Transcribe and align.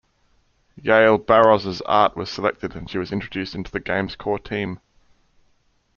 Yaël 0.81 1.23
Barroz's 1.23 1.79
art 1.81 2.17
was 2.17 2.27
selected 2.27 2.75
and 2.75 2.89
she 2.89 2.97
was 2.97 3.11
introduced 3.11 3.53
into 3.53 3.69
the 3.69 3.79
game's 3.79 4.15
core 4.15 4.39
team. 4.39 4.79